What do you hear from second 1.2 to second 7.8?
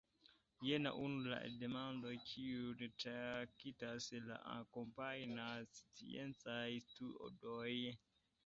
la demandoj, kiujn traktas la akompanaj sciencaj studoj.